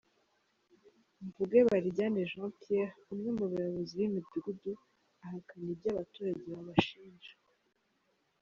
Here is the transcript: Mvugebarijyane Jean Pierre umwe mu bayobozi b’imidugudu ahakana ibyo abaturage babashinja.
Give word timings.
Mvugebarijyane 1.25 2.19
Jean 2.29 2.49
Pierre 2.59 2.97
umwe 3.11 3.29
mu 3.37 3.45
bayobozi 3.51 3.93
b’imidugudu 3.99 4.71
ahakana 5.25 5.67
ibyo 5.73 5.87
abaturage 5.93 6.43
babashinja. 6.53 7.31